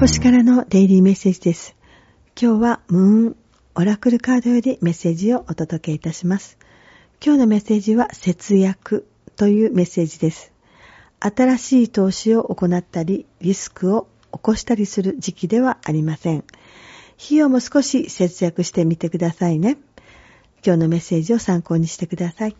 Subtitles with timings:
[0.00, 1.74] 星からのデイリーメッセージです。
[2.40, 3.36] 今日はムーン
[3.74, 6.56] オラクルカードよりメッセージをお届けいたします。
[7.20, 10.52] 今日のメッセージは節約というメッセージです。
[11.18, 16.44] 新しい投資を行ったり、リスクを起こしたりする時期ではありません。
[17.20, 19.78] 費用も少し節約してみてくださいね。
[20.64, 22.56] 今日のメッセージを参考にしてください。